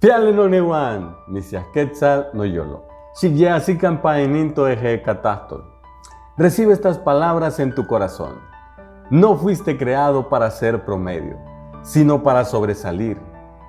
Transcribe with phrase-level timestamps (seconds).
[0.00, 2.84] No neuan, misias quetzal no yolo.
[3.14, 5.64] Sigue así campaininto eje catastol.
[6.36, 8.36] Recibe estas palabras en tu corazón.
[9.10, 11.36] No fuiste creado para ser promedio,
[11.82, 13.18] sino para sobresalir.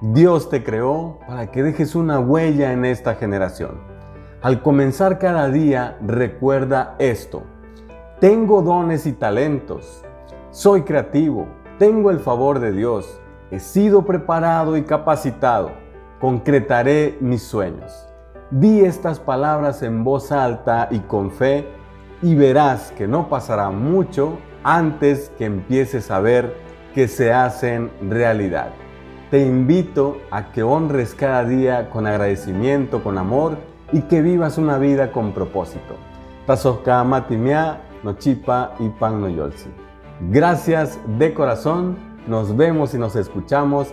[0.00, 3.82] Dios te creó para que dejes una huella en esta generación.
[4.40, 7.42] Al comenzar cada día, recuerda esto.
[8.18, 10.02] Tengo dones y talentos.
[10.52, 11.48] Soy creativo.
[11.78, 13.20] Tengo el favor de Dios.
[13.50, 15.83] He sido preparado y capacitado
[16.24, 18.08] concretaré mis sueños.
[18.50, 21.68] Di estas palabras en voz alta y con fe
[22.22, 26.56] y verás que no pasará mucho antes que empieces a ver
[26.94, 28.70] que se hacen realidad.
[29.30, 33.58] Te invito a que honres cada día con agradecimiento, con amor
[33.92, 35.94] y que vivas una vida con propósito.
[36.46, 39.68] Tazosca matimia, nochipa y pan noyolsi.
[40.30, 43.92] Gracias de corazón, nos vemos y nos escuchamos